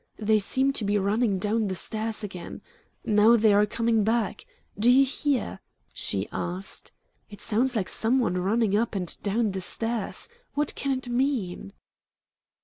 "They 0.17 0.39
seem 0.39 0.73
to 0.73 0.83
be 0.83 0.97
running 0.97 1.37
down 1.37 1.67
the 1.67 1.75
stairs 1.75 2.23
again. 2.23 2.63
Now 3.05 3.35
they 3.35 3.53
are 3.53 3.67
coming 3.67 4.03
back. 4.03 4.47
Do 4.79 4.89
you 4.89 5.05
hear?" 5.05 5.59
she 5.93 6.27
asked. 6.31 6.91
"It 7.29 7.39
sounds 7.39 7.75
like 7.75 7.87
some 7.87 8.17
one 8.17 8.39
running 8.39 8.75
up 8.75 8.95
and 8.95 9.15
down 9.21 9.51
the 9.51 9.61
stairs. 9.61 10.27
What 10.55 10.73
can 10.73 10.97
it 10.97 11.07
mean?" 11.07 11.73